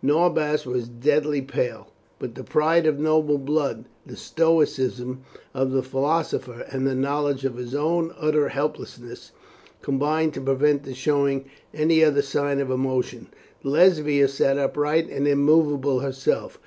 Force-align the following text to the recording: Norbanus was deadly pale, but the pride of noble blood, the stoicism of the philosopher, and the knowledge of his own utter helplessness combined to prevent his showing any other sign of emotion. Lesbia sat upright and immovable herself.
Norbanus 0.00 0.64
was 0.64 0.86
deadly 0.88 1.42
pale, 1.42 1.88
but 2.20 2.36
the 2.36 2.44
pride 2.44 2.86
of 2.86 3.00
noble 3.00 3.36
blood, 3.36 3.84
the 4.06 4.14
stoicism 4.16 5.22
of 5.52 5.72
the 5.72 5.82
philosopher, 5.82 6.64
and 6.70 6.86
the 6.86 6.94
knowledge 6.94 7.44
of 7.44 7.56
his 7.56 7.74
own 7.74 8.14
utter 8.16 8.48
helplessness 8.50 9.32
combined 9.82 10.34
to 10.34 10.40
prevent 10.40 10.84
his 10.86 10.96
showing 10.96 11.46
any 11.74 12.04
other 12.04 12.22
sign 12.22 12.60
of 12.60 12.70
emotion. 12.70 13.26
Lesbia 13.64 14.28
sat 14.28 14.56
upright 14.56 15.08
and 15.10 15.26
immovable 15.26 15.98
herself. 15.98 16.60